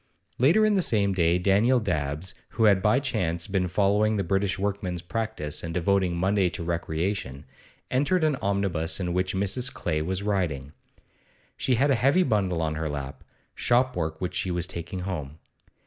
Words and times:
Later 0.39 0.65
in 0.65 0.73
the 0.73 0.81
same 0.81 1.13
day 1.13 1.37
Daniel 1.37 1.79
Dabbs, 1.79 2.33
who 2.57 2.63
had 2.63 2.81
by 2.81 2.99
chance 2.99 3.45
been 3.45 3.67
following 3.67 4.17
the 4.17 4.23
British 4.23 4.57
workman's 4.57 5.03
practice 5.03 5.61
and 5.61 5.75
devoting 5.75 6.17
Monday 6.17 6.49
to 6.49 6.63
recreation, 6.63 7.45
entered 7.91 8.23
an 8.23 8.35
omnibus 8.37 8.99
in 8.99 9.13
which 9.13 9.35
Mrs. 9.35 9.71
Clay 9.71 10.01
was 10.01 10.23
riding. 10.23 10.73
She 11.55 11.75
had 11.75 11.91
a 11.91 12.01
heavy 12.01 12.23
bundle 12.23 12.63
on 12.63 12.73
her 12.73 12.89
lap, 12.89 13.23
shopwork 13.53 14.19
which 14.19 14.33
she 14.33 14.49
was 14.49 14.65
taking 14.65 15.01
home. 15.01 15.37